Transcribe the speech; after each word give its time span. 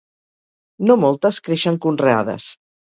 No 0.91 0.97
moltes 1.03 1.41
creixen 1.51 1.81
conreades. 1.87 2.53